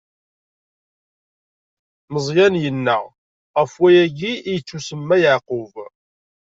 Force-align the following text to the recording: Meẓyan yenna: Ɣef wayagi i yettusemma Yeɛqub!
Meẓyan 2.13 2.55
yenna: 2.63 2.97
Ɣef 3.59 3.73
wayagi 3.81 4.33
i 4.39 4.51
yettusemma 4.55 5.15
Yeɛqub! 5.23 5.73